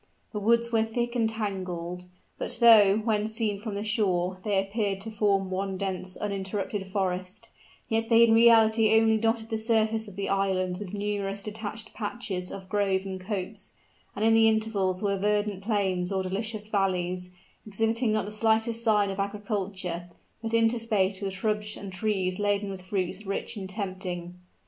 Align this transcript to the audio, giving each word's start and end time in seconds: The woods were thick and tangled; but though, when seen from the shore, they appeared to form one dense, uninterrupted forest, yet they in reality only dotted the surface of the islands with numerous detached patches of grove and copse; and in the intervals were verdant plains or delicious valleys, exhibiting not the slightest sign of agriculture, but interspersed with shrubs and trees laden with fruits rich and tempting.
The 0.31 0.39
woods 0.39 0.71
were 0.71 0.83
thick 0.83 1.15
and 1.15 1.29
tangled; 1.29 2.05
but 2.39 2.57
though, 2.59 2.97
when 2.97 3.27
seen 3.27 3.59
from 3.61 3.75
the 3.75 3.83
shore, 3.83 4.39
they 4.43 4.57
appeared 4.57 4.99
to 5.01 5.11
form 5.11 5.51
one 5.51 5.77
dense, 5.77 6.17
uninterrupted 6.17 6.87
forest, 6.87 7.49
yet 7.87 8.09
they 8.09 8.23
in 8.23 8.33
reality 8.33 8.95
only 8.95 9.19
dotted 9.19 9.49
the 9.49 9.59
surface 9.59 10.07
of 10.07 10.15
the 10.15 10.27
islands 10.27 10.79
with 10.79 10.95
numerous 10.95 11.43
detached 11.43 11.93
patches 11.93 12.49
of 12.49 12.67
grove 12.67 13.05
and 13.05 13.21
copse; 13.21 13.73
and 14.15 14.25
in 14.25 14.33
the 14.33 14.47
intervals 14.47 15.03
were 15.03 15.19
verdant 15.19 15.63
plains 15.63 16.11
or 16.11 16.23
delicious 16.23 16.65
valleys, 16.65 17.29
exhibiting 17.67 18.11
not 18.11 18.25
the 18.25 18.31
slightest 18.31 18.83
sign 18.83 19.11
of 19.11 19.19
agriculture, 19.19 20.09
but 20.41 20.51
interspersed 20.51 21.21
with 21.21 21.33
shrubs 21.35 21.77
and 21.77 21.93
trees 21.93 22.39
laden 22.39 22.71
with 22.71 22.81
fruits 22.81 23.23
rich 23.27 23.55
and 23.55 23.69
tempting. 23.69 24.39